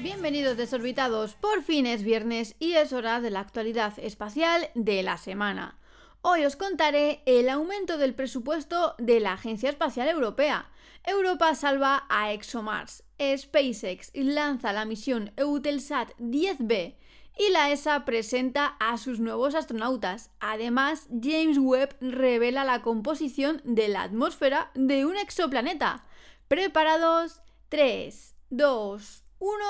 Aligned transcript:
Bienvenidos 0.00 0.56
desorbitados, 0.56 1.34
por 1.34 1.62
fin 1.62 1.86
es 1.86 2.02
viernes 2.02 2.56
y 2.58 2.72
es 2.72 2.92
hora 2.92 3.20
de 3.20 3.30
la 3.30 3.40
actualidad 3.40 3.94
espacial 3.98 4.68
de 4.74 5.02
la 5.02 5.16
semana. 5.16 5.78
Hoy 6.20 6.44
os 6.44 6.56
contaré 6.56 7.22
el 7.24 7.48
aumento 7.48 7.96
del 7.96 8.14
presupuesto 8.14 8.94
de 8.98 9.20
la 9.20 9.32
Agencia 9.32 9.70
Espacial 9.70 10.08
Europea. 10.08 10.70
Europa 11.04 11.54
salva 11.54 12.04
a 12.10 12.32
ExoMars, 12.32 13.02
SpaceX 13.18 14.10
lanza 14.12 14.74
la 14.74 14.84
misión 14.84 15.32
Eutelsat 15.36 16.10
10B 16.18 16.96
y 17.38 17.52
la 17.52 17.70
ESA 17.70 18.04
presenta 18.04 18.76
a 18.78 18.98
sus 18.98 19.20
nuevos 19.20 19.54
astronautas. 19.54 20.30
Además, 20.40 21.08
James 21.08 21.56
Webb 21.58 21.96
revela 22.02 22.64
la 22.64 22.82
composición 22.82 23.62
de 23.64 23.88
la 23.88 24.02
atmósfera 24.02 24.70
de 24.74 25.06
un 25.06 25.16
exoplaneta. 25.16 26.04
¿Preparados? 26.50 27.40
3, 27.68 28.34
2, 28.50 29.24
1, 29.38 29.64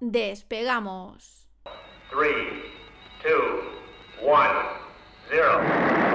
despegamos. 0.00 1.48
3, 2.10 2.30
2, 3.24 3.32
1, 4.20 4.38
0. 5.30 6.05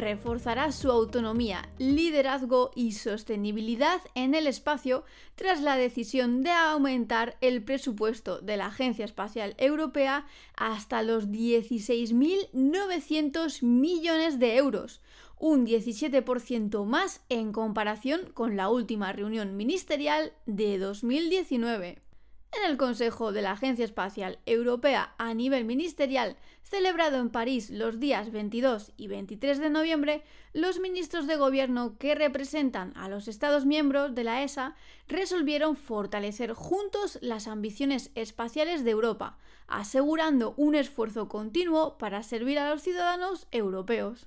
Reforzará 0.00 0.72
su 0.72 0.90
autonomía, 0.90 1.68
liderazgo 1.78 2.72
y 2.74 2.92
sostenibilidad 2.92 4.00
en 4.14 4.34
el 4.34 4.46
espacio 4.46 5.04
tras 5.34 5.60
la 5.60 5.76
decisión 5.76 6.42
de 6.42 6.50
aumentar 6.50 7.36
el 7.40 7.62
presupuesto 7.62 8.40
de 8.40 8.56
la 8.56 8.66
Agencia 8.66 9.04
Espacial 9.04 9.54
Europea 9.58 10.26
hasta 10.56 11.02
los 11.02 11.28
16.900 11.28 13.62
millones 13.62 14.38
de 14.38 14.56
euros, 14.56 15.02
un 15.38 15.66
17% 15.66 16.84
más 16.84 17.22
en 17.28 17.52
comparación 17.52 18.30
con 18.34 18.56
la 18.56 18.68
última 18.68 19.12
reunión 19.12 19.56
ministerial 19.56 20.32
de 20.46 20.78
2019. 20.78 22.09
En 22.52 22.68
el 22.68 22.76
Consejo 22.76 23.30
de 23.30 23.42
la 23.42 23.52
Agencia 23.52 23.84
Espacial 23.84 24.40
Europea 24.44 25.14
a 25.18 25.34
nivel 25.34 25.64
ministerial, 25.64 26.36
celebrado 26.64 27.18
en 27.18 27.30
París 27.30 27.70
los 27.70 28.00
días 28.00 28.32
22 28.32 28.92
y 28.96 29.06
23 29.06 29.60
de 29.60 29.70
noviembre, 29.70 30.24
los 30.52 30.80
ministros 30.80 31.28
de 31.28 31.36
gobierno 31.36 31.96
que 31.98 32.16
representan 32.16 32.92
a 32.96 33.08
los 33.08 33.28
Estados 33.28 33.66
miembros 33.66 34.16
de 34.16 34.24
la 34.24 34.42
ESA 34.42 34.74
resolvieron 35.06 35.76
fortalecer 35.76 36.52
juntos 36.54 37.20
las 37.22 37.46
ambiciones 37.46 38.10
espaciales 38.16 38.82
de 38.82 38.90
Europa, 38.90 39.38
asegurando 39.68 40.54
un 40.56 40.74
esfuerzo 40.74 41.28
continuo 41.28 41.98
para 41.98 42.24
servir 42.24 42.58
a 42.58 42.68
los 42.68 42.82
ciudadanos 42.82 43.46
europeos 43.52 44.26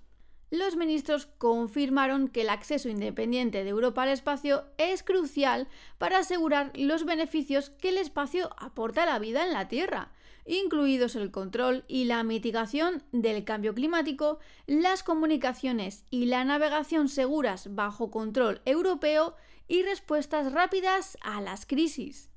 los 0.53 0.75
ministros 0.75 1.25
confirmaron 1.39 2.27
que 2.27 2.41
el 2.41 2.49
acceso 2.49 2.87
independiente 2.87 3.63
de 3.63 3.71
Europa 3.71 4.03
al 4.03 4.09
espacio 4.09 4.65
es 4.77 5.01
crucial 5.01 5.67
para 5.97 6.19
asegurar 6.19 6.71
los 6.75 7.05
beneficios 7.05 7.71
que 7.71 7.89
el 7.89 7.97
espacio 7.97 8.51
aporta 8.59 9.01
a 9.01 9.07
la 9.07 9.17
vida 9.17 9.43
en 9.43 9.51
la 9.51 9.67
Tierra, 9.67 10.11
incluidos 10.45 11.15
el 11.15 11.31
control 11.31 11.85
y 11.87 12.05
la 12.05 12.21
mitigación 12.21 13.01
del 13.11 13.43
cambio 13.45 13.73
climático, 13.73 14.37
las 14.67 15.01
comunicaciones 15.01 16.05
y 16.11 16.27
la 16.27 16.45
navegación 16.45 17.09
seguras 17.09 17.73
bajo 17.73 18.11
control 18.11 18.61
europeo 18.65 19.35
y 19.67 19.81
respuestas 19.81 20.53
rápidas 20.53 21.17
a 21.23 21.41
las 21.41 21.65
crisis. 21.65 22.29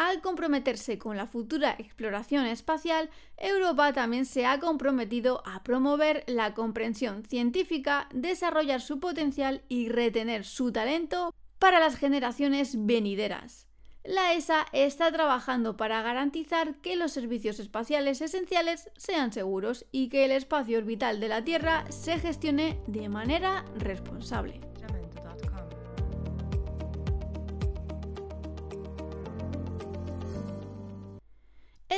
Al 0.00 0.22
comprometerse 0.22 0.96
con 0.96 1.18
la 1.18 1.26
futura 1.26 1.76
exploración 1.78 2.46
espacial, 2.46 3.10
Europa 3.36 3.92
también 3.92 4.24
se 4.24 4.46
ha 4.46 4.58
comprometido 4.58 5.42
a 5.44 5.62
promover 5.62 6.24
la 6.26 6.54
comprensión 6.54 7.22
científica, 7.26 8.08
desarrollar 8.14 8.80
su 8.80 8.98
potencial 8.98 9.60
y 9.68 9.90
retener 9.90 10.46
su 10.46 10.72
talento 10.72 11.34
para 11.58 11.80
las 11.80 11.96
generaciones 11.96 12.86
venideras. 12.86 13.66
La 14.02 14.32
ESA 14.32 14.64
está 14.72 15.12
trabajando 15.12 15.76
para 15.76 16.00
garantizar 16.00 16.76
que 16.76 16.96
los 16.96 17.12
servicios 17.12 17.60
espaciales 17.60 18.22
esenciales 18.22 18.88
sean 18.96 19.34
seguros 19.34 19.84
y 19.92 20.08
que 20.08 20.24
el 20.24 20.30
espacio 20.30 20.78
orbital 20.78 21.20
de 21.20 21.28
la 21.28 21.44
Tierra 21.44 21.84
se 21.90 22.18
gestione 22.18 22.80
de 22.86 23.10
manera 23.10 23.66
responsable. 23.76 24.69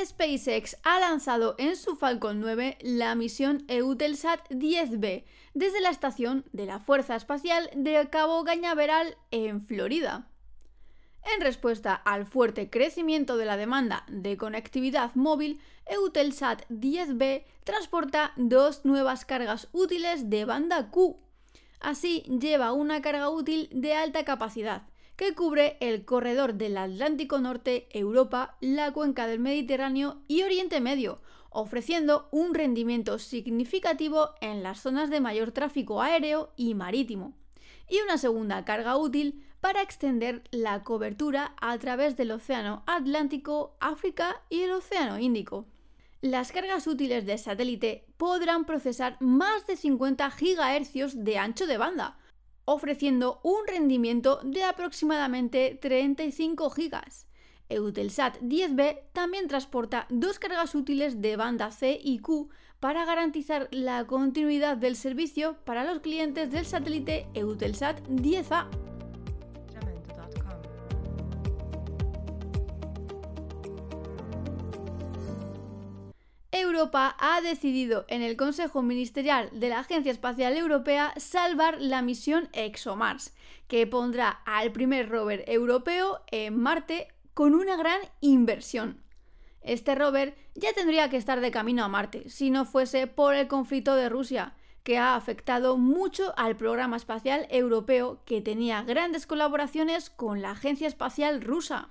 SpaceX 0.05 0.77
ha 0.83 1.01
lanzado 1.01 1.55
en 1.59 1.77
su 1.77 1.97
Falcon 1.97 2.41
9 2.41 2.79
la 2.83 3.15
misión 3.15 3.65
Eutelsat 3.69 4.49
10B 4.51 5.25
desde 5.55 5.81
la 5.81 5.91
estación 5.91 6.45
de 6.53 6.67
la 6.67 6.81
Fuerza 6.81 7.15
Espacial 7.15 7.71
de 7.75 8.09
Cabo 8.11 8.45
Cañaveral 8.45 9.17
en 9.31 9.61
Florida. 9.61 10.29
En 11.35 11.41
respuesta 11.41 11.95
al 11.95 12.27
fuerte 12.27 12.69
crecimiento 12.69 13.37
de 13.37 13.45
la 13.45 13.57
demanda 13.57 14.05
de 14.09 14.37
conectividad 14.37 15.15
móvil, 15.15 15.61
Eutelsat 15.87 16.69
10B 16.69 17.45
transporta 17.65 18.33
dos 18.37 18.85
nuevas 18.85 19.25
cargas 19.25 19.69
útiles 19.73 20.31
de 20.31 20.45
banda 20.45 20.91
Q. 20.91 21.17
Así 21.81 22.23
lleva 22.23 22.73
una 22.73 23.03
carga 23.03 23.29
útil 23.29 23.69
de 23.73 23.95
alta 23.95 24.25
capacidad, 24.25 24.83
que 25.23 25.37
cubre 25.37 25.77
el 25.79 26.05
corredor 26.05 26.55
del 26.55 26.77
Atlántico 26.77 27.39
Norte, 27.39 27.87
Europa, 27.93 28.57
la 28.61 28.91
cuenca 28.91 29.29
del 29.29 29.39
Mediterráneo 29.39 30.21
y 30.27 30.43
Oriente 30.43 30.81
Medio, 30.81 31.21
ofreciendo 31.51 32.27
un 32.33 32.55
rendimiento 32.55 33.21
significativo 33.21 34.31
en 34.41 34.65
las 34.65 34.81
zonas 34.81 35.11
de 35.11 35.21
mayor 35.21 35.53
tráfico 35.53 36.03
aéreo 36.03 36.53
y 36.57 36.75
marítimo, 36.75 37.37
y 37.89 38.01
una 38.01 38.19
segunda 38.19 38.65
carga 38.65 38.97
útil 38.97 39.47
para 39.61 39.81
extender 39.81 40.43
la 40.51 40.83
cobertura 40.83 41.55
a 41.61 41.79
través 41.79 42.17
del 42.17 42.33
Océano 42.33 42.83
Atlántico, 42.89 43.77
África 43.79 44.43
y 44.51 44.63
el 44.63 44.73
Océano 44.73 45.21
Índico. 45.21 45.67
Las 46.21 46.51
cargas 46.51 46.89
útiles 46.89 47.27
de 47.27 47.39
satélite 47.39 48.09
podrán 48.17 48.65
procesar 48.65 49.19
más 49.21 49.69
de 49.69 49.77
50 49.77 50.31
GHz 50.31 51.23
de 51.23 51.39
ancho 51.39 51.69
de 51.69 51.79
banda, 51.79 52.19
ofreciendo 52.65 53.41
un 53.43 53.67
rendimiento 53.67 54.41
de 54.43 54.65
aproximadamente 54.65 55.79
35 55.81 56.71
GB. 56.71 57.01
Eutelsat 57.69 58.39
10B 58.41 59.01
también 59.13 59.49
transporta 59.49 60.07
dos 60.11 60.39
cargas 60.39 60.75
útiles 60.75 61.23
de 61.23 61.37
banda 61.37 61.71
C 61.71 61.99
y 62.03 62.19
Q 62.19 62.51
para 62.81 63.05
garantizar 63.05 63.69
la 63.71 64.07
continuidad 64.07 64.77
del 64.77 64.97
servicio 64.97 65.57
para 65.65 65.85
los 65.85 66.01
clientes 66.01 66.51
del 66.51 66.67
satélite 66.67 67.27
Eutelsat 67.35 68.01
10A. 68.09 68.92
Europa 76.73 77.17
ha 77.19 77.43
decidido 77.43 78.07
en 78.09 78.23
el 78.23 78.39
Consejo 78.39 78.81
Ministerial 78.81 79.51
de 79.53 79.69
la 79.69 79.81
Agencia 79.81 80.11
Espacial 80.11 80.57
Europea 80.57 81.13
salvar 81.19 81.79
la 81.79 82.01
misión 82.01 82.49
ExoMars, 82.55 83.35
que 83.69 83.87
pondrá 83.87 84.41
al 84.47 84.73
primer 84.73 85.11
rover 85.11 85.45
europeo 85.49 86.23
en 86.31 86.59
Marte 86.59 87.09
con 87.35 87.55
una 87.55 87.77
gran 87.77 88.01
inversión. 88.23 89.03
Este 89.61 89.95
rover 89.95 90.35
ya 90.55 90.73
tendría 90.73 91.11
que 91.11 91.19
estar 91.19 91.43
de 91.43 91.51
camino 91.51 91.85
a 91.85 91.89
Marte 91.89 92.31
si 92.31 92.51
no 92.51 92.65
fuese 92.65 93.07
por 93.07 93.35
el 93.35 93.49
conflicto 93.49 93.95
de 93.95 94.09
Rusia, 94.09 94.55
que 94.83 94.97
ha 94.97 95.15
afectado 95.15 95.77
mucho 95.77 96.33
al 96.39 96.57
programa 96.57 96.97
espacial 96.97 97.47
europeo 97.51 98.23
que 98.25 98.41
tenía 98.41 98.83
grandes 98.83 99.27
colaboraciones 99.27 100.09
con 100.09 100.41
la 100.41 100.53
Agencia 100.53 100.89
Espacial 100.89 101.43
Rusa. 101.43 101.91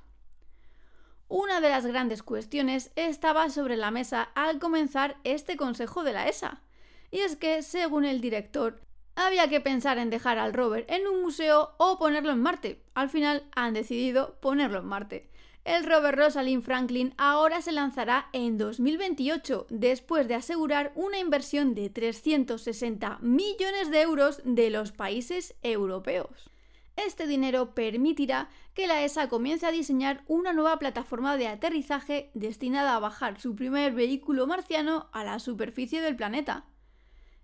Una 1.33 1.61
de 1.61 1.69
las 1.69 1.85
grandes 1.85 2.23
cuestiones 2.23 2.91
estaba 2.97 3.49
sobre 3.49 3.77
la 3.77 3.89
mesa 3.89 4.23
al 4.35 4.59
comenzar 4.59 5.15
este 5.23 5.55
consejo 5.55 6.03
de 6.03 6.11
la 6.11 6.27
ESA, 6.27 6.61
y 7.09 7.19
es 7.19 7.37
que, 7.37 7.63
según 7.63 8.03
el 8.03 8.19
director, 8.19 8.81
había 9.15 9.47
que 9.47 9.61
pensar 9.61 9.97
en 9.97 10.09
dejar 10.09 10.39
al 10.39 10.51
rover 10.51 10.85
en 10.89 11.07
un 11.07 11.21
museo 11.21 11.73
o 11.77 11.97
ponerlo 11.97 12.33
en 12.33 12.41
Marte. 12.41 12.83
Al 12.95 13.09
final 13.09 13.45
han 13.55 13.73
decidido 13.73 14.41
ponerlo 14.41 14.79
en 14.79 14.87
Marte. 14.87 15.29
El 15.63 15.85
rover 15.85 16.17
Rosalind 16.17 16.63
Franklin 16.63 17.13
ahora 17.17 17.61
se 17.61 17.71
lanzará 17.71 18.27
en 18.33 18.57
2028, 18.57 19.67
después 19.69 20.27
de 20.27 20.35
asegurar 20.35 20.91
una 20.95 21.17
inversión 21.17 21.75
de 21.75 21.89
360 21.89 23.19
millones 23.21 23.89
de 23.89 24.01
euros 24.01 24.41
de 24.43 24.69
los 24.69 24.91
países 24.91 25.55
europeos. 25.63 26.50
Este 26.95 27.25
dinero 27.25 27.73
permitirá 27.73 28.49
que 28.73 28.87
la 28.87 29.03
ESA 29.03 29.29
comience 29.29 29.65
a 29.65 29.71
diseñar 29.71 30.23
una 30.27 30.53
nueva 30.53 30.77
plataforma 30.77 31.37
de 31.37 31.47
aterrizaje 31.47 32.31
destinada 32.33 32.95
a 32.95 32.99
bajar 32.99 33.39
su 33.39 33.55
primer 33.55 33.93
vehículo 33.93 34.45
marciano 34.47 35.09
a 35.13 35.23
la 35.23 35.39
superficie 35.39 36.01
del 36.01 36.15
planeta. 36.15 36.65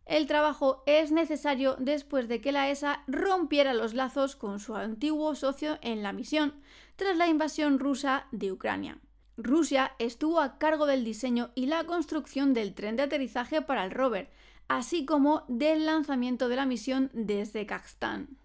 El 0.05 0.25
trabajo 0.25 0.83
es 0.85 1.11
necesario 1.11 1.75
después 1.79 2.29
de 2.29 2.39
que 2.39 2.53
la 2.53 2.69
ESA 2.69 3.03
rompiera 3.07 3.73
los 3.73 3.93
lazos 3.93 4.35
con 4.35 4.59
su 4.59 4.75
antiguo 4.75 5.35
socio 5.35 5.79
en 5.81 6.01
la 6.01 6.13
misión, 6.13 6.53
tras 6.95 7.17
la 7.17 7.27
invasión 7.27 7.77
rusa 7.77 8.27
de 8.31 8.53
Ucrania. 8.53 8.99
Rusia 9.35 9.91
estuvo 9.99 10.39
a 10.39 10.57
cargo 10.57 10.85
del 10.85 11.03
diseño 11.03 11.51
y 11.55 11.65
la 11.67 11.83
construcción 11.83 12.53
del 12.53 12.73
tren 12.73 12.95
de 12.95 13.03
aterrizaje 13.03 13.61
para 13.61 13.83
el 13.83 13.91
rover, 13.91 14.31
así 14.67 15.05
como 15.05 15.43
del 15.47 15.85
lanzamiento 15.85 16.47
de 16.47 16.55
la 16.55 16.65
misión 16.65 17.11
desde 17.13 17.65
Kazán. 17.65 18.37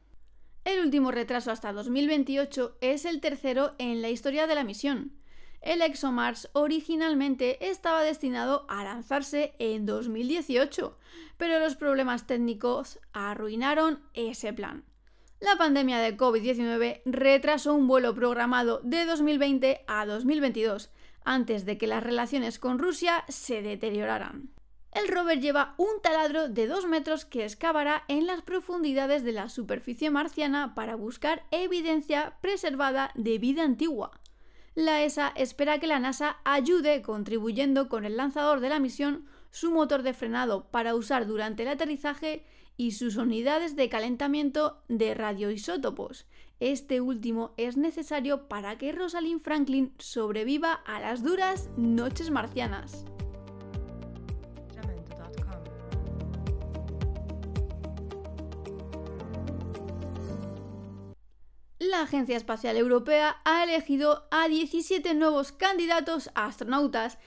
El 0.64 0.78
último 0.80 1.10
retraso 1.10 1.50
hasta 1.50 1.72
2028 1.72 2.76
es 2.80 3.04
el 3.04 3.20
tercero 3.20 3.74
en 3.78 4.00
la 4.00 4.10
historia 4.10 4.46
de 4.46 4.54
la 4.54 4.62
misión. 4.62 5.12
El 5.60 5.82
ExoMars 5.82 6.50
originalmente 6.52 7.68
estaba 7.68 8.02
destinado 8.02 8.64
a 8.68 8.84
lanzarse 8.84 9.54
en 9.58 9.86
2018, 9.86 10.98
pero 11.36 11.58
los 11.58 11.74
problemas 11.74 12.26
técnicos 12.26 13.00
arruinaron 13.12 14.02
ese 14.14 14.52
plan. 14.52 14.84
La 15.40 15.56
pandemia 15.56 15.98
de 15.98 16.16
COVID-19 16.16 17.02
retrasó 17.06 17.74
un 17.74 17.88
vuelo 17.88 18.14
programado 18.14 18.80
de 18.84 19.04
2020 19.04 19.84
a 19.88 20.06
2022, 20.06 20.90
antes 21.24 21.64
de 21.64 21.76
que 21.76 21.88
las 21.88 22.04
relaciones 22.04 22.60
con 22.60 22.78
Rusia 22.78 23.24
se 23.28 23.62
deterioraran. 23.62 24.50
El 24.92 25.08
rover 25.08 25.40
lleva 25.40 25.74
un 25.78 26.02
taladro 26.02 26.48
de 26.48 26.66
2 26.66 26.86
metros 26.86 27.24
que 27.24 27.44
excavará 27.44 28.04
en 28.08 28.26
las 28.26 28.42
profundidades 28.42 29.24
de 29.24 29.32
la 29.32 29.48
superficie 29.48 30.10
marciana 30.10 30.74
para 30.74 30.96
buscar 30.96 31.44
evidencia 31.50 32.36
preservada 32.42 33.10
de 33.14 33.38
vida 33.38 33.62
antigua. 33.62 34.20
La 34.74 35.02
ESA 35.02 35.32
espera 35.34 35.78
que 35.78 35.86
la 35.86 35.98
NASA 35.98 36.36
ayude 36.44 37.00
contribuyendo 37.00 37.88
con 37.88 38.04
el 38.04 38.18
lanzador 38.18 38.60
de 38.60 38.68
la 38.68 38.80
misión, 38.80 39.26
su 39.50 39.70
motor 39.70 40.02
de 40.02 40.12
frenado 40.12 40.70
para 40.70 40.94
usar 40.94 41.26
durante 41.26 41.62
el 41.62 41.68
aterrizaje 41.70 42.44
y 42.76 42.92
sus 42.92 43.16
unidades 43.16 43.76
de 43.76 43.88
calentamiento 43.88 44.82
de 44.88 45.14
radioisótopos. 45.14 46.26
Este 46.60 47.00
último 47.00 47.54
es 47.56 47.76
necesario 47.76 48.48
para 48.48 48.78
que 48.78 48.92
Rosalind 48.92 49.40
Franklin 49.40 49.94
sobreviva 49.98 50.74
a 50.74 51.00
las 51.00 51.22
duras 51.22 51.70
noches 51.76 52.30
marcianas. 52.30 53.04
La 61.92 62.00
Agencia 62.00 62.38
Espacial 62.38 62.78
Europea 62.78 63.36
ha 63.44 63.62
elegido 63.62 64.26
a 64.30 64.48
17 64.48 65.12
nuevos 65.12 65.52
candidatos 65.52 66.30
a 66.34 66.46
astronautas 66.46 67.18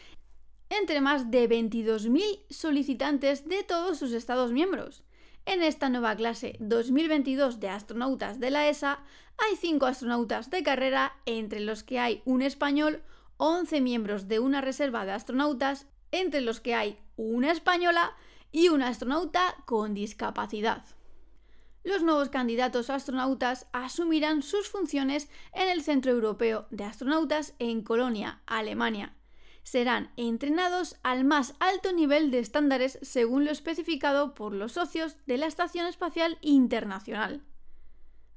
entre 0.69 1.01
más 1.01 1.29
de 1.29 1.47
22.000 1.47 2.45
solicitantes 2.49 3.47
de 3.47 3.61
todos 3.61 3.99
sus 3.99 4.11
Estados 4.11 4.51
miembros. 4.51 5.03
En 5.45 5.61
esta 5.61 5.89
nueva 5.89 6.15
clase 6.15 6.57
2022 6.59 7.59
de 7.59 7.69
astronautas 7.69 8.39
de 8.39 8.49
la 8.49 8.67
ESA 8.67 9.03
hay 9.37 9.55
5 9.55 9.85
astronautas 9.85 10.49
de 10.49 10.63
carrera, 10.63 11.15
entre 11.27 11.59
los 11.59 11.83
que 11.83 11.99
hay 11.99 12.23
un 12.25 12.41
español, 12.41 13.03
11 13.37 13.81
miembros 13.81 14.27
de 14.27 14.39
una 14.39 14.61
reserva 14.61 15.05
de 15.05 15.11
astronautas, 15.11 15.85
entre 16.11 16.41
los 16.41 16.59
que 16.59 16.73
hay 16.73 16.97
una 17.17 17.51
española 17.51 18.15
y 18.51 18.69
un 18.69 18.81
astronauta 18.81 19.57
con 19.67 19.93
discapacidad 19.93 20.94
los 21.85 22.01
nuevos 22.01 22.29
candidatos 22.29 22.89
astronautas 22.89 23.67
asumirán 23.71 24.41
sus 24.41 24.67
funciones 24.67 25.29
en 25.53 25.69
el 25.69 25.83
Centro 25.83 26.11
Europeo 26.11 26.65
de 26.71 26.83
Astronautas 26.83 27.53
en 27.59 27.83
Colonia, 27.83 28.41
Alemania. 28.47 29.15
Serán 29.63 30.11
entrenados 30.17 30.97
al 31.03 31.25
más 31.25 31.53
alto 31.59 31.93
nivel 31.93 32.31
de 32.31 32.39
estándares 32.39 32.99
según 33.01 33.45
lo 33.45 33.51
especificado 33.51 34.33
por 34.33 34.53
los 34.53 34.73
socios 34.73 35.15
de 35.27 35.37
la 35.37 35.45
Estación 35.45 35.85
Espacial 35.85 36.37
Internacional. 36.41 37.43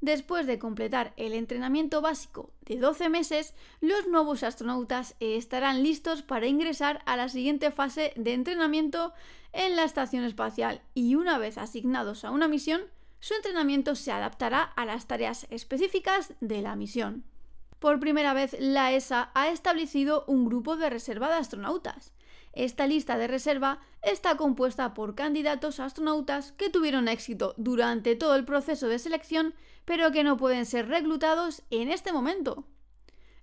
Después 0.00 0.46
de 0.46 0.58
completar 0.58 1.12
el 1.16 1.32
entrenamiento 1.32 2.00
básico 2.00 2.52
de 2.60 2.76
12 2.76 3.08
meses, 3.08 3.54
los 3.80 4.06
nuevos 4.06 4.42
astronautas 4.42 5.16
estarán 5.20 5.82
listos 5.82 6.22
para 6.22 6.46
ingresar 6.46 7.02
a 7.04 7.16
la 7.16 7.28
siguiente 7.28 7.72
fase 7.72 8.12
de 8.14 8.34
entrenamiento 8.34 9.12
en 9.52 9.74
la 9.74 9.84
Estación 9.84 10.24
Espacial 10.24 10.82
y 10.94 11.16
una 11.16 11.38
vez 11.38 11.58
asignados 11.58 12.24
a 12.24 12.30
una 12.30 12.46
misión, 12.46 12.82
su 13.20 13.34
entrenamiento 13.34 13.94
se 13.96 14.12
adaptará 14.12 14.62
a 14.62 14.84
las 14.84 15.06
tareas 15.06 15.46
específicas 15.50 16.34
de 16.40 16.62
la 16.62 16.76
misión. 16.76 17.24
Por 17.78 18.00
primera 18.00 18.32
vez, 18.32 18.56
la 18.58 18.92
ESA 18.92 19.30
ha 19.34 19.48
establecido 19.48 20.24
un 20.26 20.44
grupo 20.44 20.76
de 20.76 20.90
reserva 20.90 21.28
de 21.28 21.34
astronautas. 21.34 22.12
Esta 22.52 22.86
lista 22.86 23.18
de 23.18 23.28
reserva 23.28 23.80
está 24.02 24.36
compuesta 24.36 24.94
por 24.94 25.14
candidatos 25.14 25.78
astronautas 25.78 26.52
que 26.52 26.70
tuvieron 26.70 27.06
éxito 27.06 27.54
durante 27.56 28.16
todo 28.16 28.34
el 28.34 28.44
proceso 28.44 28.88
de 28.88 28.98
selección, 28.98 29.54
pero 29.84 30.10
que 30.10 30.24
no 30.24 30.36
pueden 30.36 30.66
ser 30.66 30.88
reclutados 30.88 31.62
en 31.70 31.90
este 31.90 32.12
momento. 32.12 32.64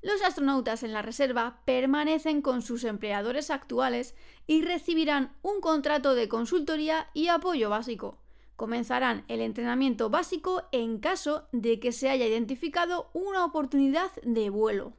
Los 0.01 0.21
astronautas 0.21 0.83
en 0.83 0.93
la 0.93 1.01
reserva 1.01 1.61
permanecen 1.65 2.41
con 2.41 2.61
sus 2.61 2.83
empleadores 2.83 3.49
actuales 3.49 4.15
y 4.47 4.61
recibirán 4.61 5.35
un 5.41 5.61
contrato 5.61 6.13
de 6.13 6.27
consultoría 6.27 7.09
y 7.13 7.29
apoyo 7.29 7.69
básico 7.69 8.24
comenzarán 8.55 9.25
el 9.27 9.41
entrenamiento 9.41 10.09
básico 10.09 10.63
en 10.71 10.99
caso 10.99 11.47
de 11.51 11.79
que 11.79 11.91
se 11.91 12.09
haya 12.09 12.25
identificado 12.25 13.09
una 13.13 13.45
oportunidad 13.45 14.11
de 14.23 14.49
vuelo. 14.49 14.93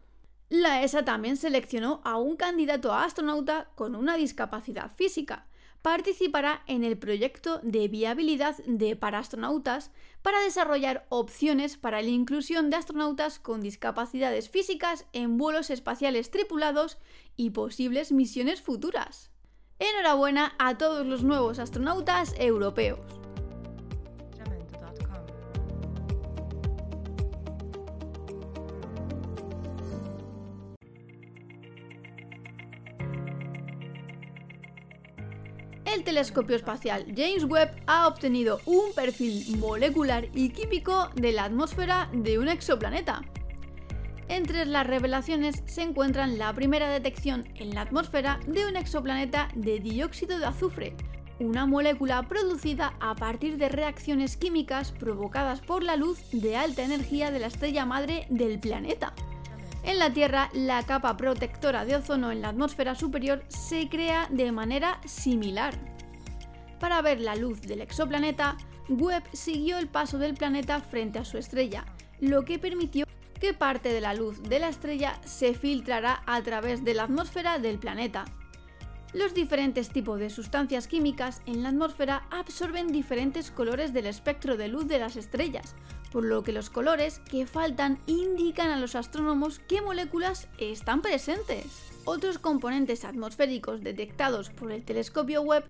La 0.48 0.82
ESA 0.82 1.04
también 1.04 1.36
seleccionó 1.36 2.00
a 2.04 2.18
un 2.18 2.36
candidato 2.36 2.92
a 2.92 3.04
astronauta 3.04 3.68
con 3.74 3.96
una 3.96 4.16
discapacidad 4.16 4.92
física. 4.94 5.46
Participará 5.82 6.62
en 6.66 6.84
el 6.84 6.98
proyecto 6.98 7.60
de 7.62 7.88
viabilidad 7.88 8.56
de 8.64 8.96
paraastronautas 8.96 9.90
para 10.22 10.40
desarrollar 10.40 11.06
opciones 11.08 11.76
para 11.76 12.00
la 12.02 12.08
inclusión 12.08 12.70
de 12.70 12.76
astronautas 12.76 13.38
con 13.38 13.60
discapacidades 13.60 14.48
físicas 14.48 15.06
en 15.12 15.36
vuelos 15.36 15.70
espaciales 15.70 16.30
tripulados 16.30 16.98
y 17.36 17.50
posibles 17.50 18.12
misiones 18.12 18.62
futuras. 18.62 19.30
Enhorabuena 19.78 20.54
a 20.58 20.78
todos 20.78 21.06
los 21.06 21.22
nuevos 21.22 21.58
astronautas 21.58 22.34
europeos. 22.38 23.25
Telescopio 36.06 36.54
espacial 36.54 37.04
James 37.16 37.44
Webb 37.44 37.82
ha 37.86 38.06
obtenido 38.06 38.60
un 38.64 38.92
perfil 38.94 39.58
molecular 39.58 40.28
y 40.34 40.50
químico 40.50 41.10
de 41.16 41.32
la 41.32 41.44
atmósfera 41.44 42.08
de 42.12 42.38
un 42.38 42.48
exoplaneta. 42.48 43.22
Entre 44.28 44.64
las 44.66 44.86
revelaciones 44.86 45.64
se 45.66 45.82
encuentran 45.82 46.38
la 46.38 46.52
primera 46.54 46.88
detección 46.88 47.44
en 47.56 47.74
la 47.74 47.82
atmósfera 47.82 48.38
de 48.46 48.66
un 48.66 48.76
exoplaneta 48.76 49.48
de 49.56 49.80
dióxido 49.80 50.38
de 50.38 50.46
azufre, 50.46 50.96
una 51.40 51.66
molécula 51.66 52.22
producida 52.22 52.94
a 53.00 53.16
partir 53.16 53.58
de 53.58 53.68
reacciones 53.68 54.36
químicas 54.36 54.92
provocadas 54.92 55.60
por 55.60 55.82
la 55.82 55.96
luz 55.96 56.20
de 56.30 56.56
alta 56.56 56.84
energía 56.84 57.32
de 57.32 57.40
la 57.40 57.48
estrella 57.48 57.84
madre 57.84 58.26
del 58.30 58.60
planeta. 58.60 59.12
En 59.82 59.98
la 59.98 60.12
Tierra, 60.12 60.50
la 60.52 60.84
capa 60.84 61.16
protectora 61.16 61.84
de 61.84 61.96
ozono 61.96 62.30
en 62.30 62.42
la 62.42 62.50
atmósfera 62.50 62.94
superior 62.94 63.44
se 63.48 63.88
crea 63.88 64.28
de 64.30 64.52
manera 64.52 65.00
similar. 65.04 65.95
Para 66.80 67.02
ver 67.02 67.20
la 67.20 67.36
luz 67.36 67.62
del 67.62 67.80
exoplaneta, 67.80 68.56
Webb 68.88 69.24
siguió 69.32 69.78
el 69.78 69.88
paso 69.88 70.18
del 70.18 70.34
planeta 70.34 70.80
frente 70.80 71.18
a 71.18 71.24
su 71.24 71.38
estrella, 71.38 71.84
lo 72.20 72.44
que 72.44 72.58
permitió 72.58 73.06
que 73.40 73.54
parte 73.54 73.90
de 73.92 74.00
la 74.00 74.14
luz 74.14 74.42
de 74.42 74.58
la 74.58 74.68
estrella 74.68 75.20
se 75.24 75.54
filtrara 75.54 76.22
a 76.26 76.42
través 76.42 76.84
de 76.84 76.94
la 76.94 77.04
atmósfera 77.04 77.58
del 77.58 77.78
planeta. 77.78 78.24
Los 79.12 79.34
diferentes 79.34 79.90
tipos 79.90 80.20
de 80.20 80.30
sustancias 80.30 80.88
químicas 80.88 81.40
en 81.46 81.62
la 81.62 81.70
atmósfera 81.70 82.26
absorben 82.30 82.88
diferentes 82.88 83.50
colores 83.50 83.92
del 83.92 84.06
espectro 84.06 84.56
de 84.56 84.68
luz 84.68 84.88
de 84.88 84.98
las 84.98 85.16
estrellas, 85.16 85.74
por 86.12 86.24
lo 86.24 86.42
que 86.42 86.52
los 86.52 86.70
colores 86.70 87.20
que 87.30 87.46
faltan 87.46 87.98
indican 88.06 88.70
a 88.70 88.78
los 88.78 88.94
astrónomos 88.94 89.58
qué 89.58 89.80
moléculas 89.80 90.48
están 90.58 91.02
presentes. 91.02 91.90
Otros 92.04 92.38
componentes 92.38 93.04
atmosféricos 93.04 93.82
detectados 93.82 94.50
por 94.50 94.72
el 94.72 94.84
telescopio 94.84 95.42
Webb 95.42 95.64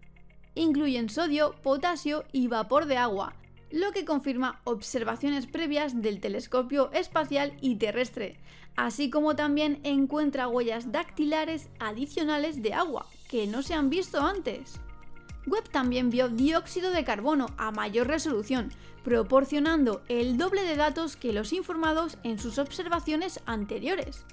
incluyen 0.56 1.08
sodio, 1.08 1.54
potasio 1.62 2.24
y 2.32 2.48
vapor 2.48 2.86
de 2.86 2.96
agua, 2.96 3.36
lo 3.70 3.92
que 3.92 4.04
confirma 4.04 4.60
observaciones 4.64 5.46
previas 5.46 6.02
del 6.02 6.20
telescopio 6.20 6.90
espacial 6.92 7.56
y 7.60 7.76
terrestre, 7.76 8.38
así 8.74 9.10
como 9.10 9.36
también 9.36 9.80
encuentra 9.84 10.48
huellas 10.48 10.90
dactilares 10.90 11.68
adicionales 11.78 12.62
de 12.62 12.74
agua, 12.74 13.06
que 13.28 13.46
no 13.46 13.62
se 13.62 13.74
han 13.74 13.90
visto 13.90 14.20
antes. 14.20 14.80
Webb 15.46 15.68
también 15.70 16.10
vio 16.10 16.28
dióxido 16.28 16.90
de 16.90 17.04
carbono 17.04 17.46
a 17.56 17.70
mayor 17.70 18.08
resolución, 18.08 18.72
proporcionando 19.04 20.02
el 20.08 20.36
doble 20.36 20.62
de 20.64 20.74
datos 20.74 21.16
que 21.16 21.32
los 21.32 21.52
informados 21.52 22.18
en 22.24 22.38
sus 22.38 22.58
observaciones 22.58 23.40
anteriores. 23.46 24.24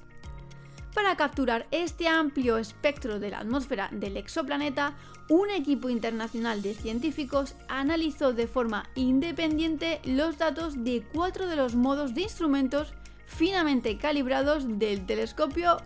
Para 0.93 1.15
capturar 1.15 1.65
este 1.71 2.07
amplio 2.07 2.57
espectro 2.57 3.19
de 3.19 3.31
la 3.31 3.39
atmósfera 3.39 3.89
del 3.91 4.15
exoplaneta, 4.15 4.93
un 5.27 5.49
equipo 5.49 5.89
internacional 5.89 6.61
de 6.61 6.75
científicos 6.75 7.55
analizó 7.67 8.33
de 8.33 8.47
forma 8.47 8.87
independiente 8.95 10.01
los 10.05 10.37
datos 10.37 10.83
de 10.83 11.03
cuatro 11.13 11.47
de 11.47 11.55
los 11.55 11.75
modos 11.75 12.13
de 12.13 12.21
instrumentos 12.21 12.93
finamente 13.25 13.97
calibrados 13.97 14.77
del 14.77 15.05
telescopio 15.05 15.77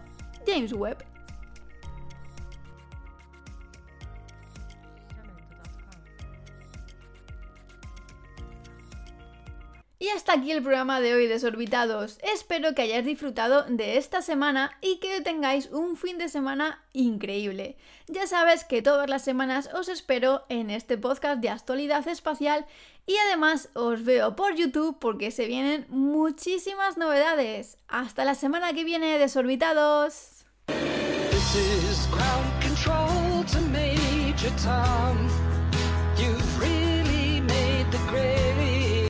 James 0.45 0.73
Webb. 0.73 1.16
Y 10.07 10.09
hasta 10.11 10.31
aquí 10.31 10.53
el 10.53 10.63
programa 10.63 11.01
de 11.01 11.13
hoy, 11.13 11.27
desorbitados. 11.27 12.17
Espero 12.21 12.73
que 12.73 12.83
hayáis 12.83 13.03
disfrutado 13.03 13.63
de 13.63 13.97
esta 13.97 14.21
semana 14.21 14.71
y 14.79 14.99
que 14.99 15.19
tengáis 15.19 15.69
un 15.69 15.97
fin 15.97 16.17
de 16.17 16.29
semana 16.29 16.81
increíble. 16.93 17.75
Ya 18.07 18.25
sabes 18.25 18.63
que 18.63 18.81
todas 18.81 19.09
las 19.09 19.25
semanas 19.25 19.69
os 19.73 19.89
espero 19.89 20.45
en 20.47 20.69
este 20.69 20.97
podcast 20.97 21.41
de 21.41 21.49
actualidad 21.49 22.07
espacial 22.07 22.65
y 23.05 23.17
además 23.27 23.67
os 23.73 24.05
veo 24.05 24.33
por 24.37 24.55
YouTube 24.55 24.97
porque 24.97 25.29
se 25.29 25.45
vienen 25.45 25.85
muchísimas 25.89 26.97
novedades. 26.97 27.77
Hasta 27.89 28.23
la 28.23 28.35
semana 28.35 28.71
que 28.71 28.85
viene, 28.85 29.19
desorbitados. 29.19 30.45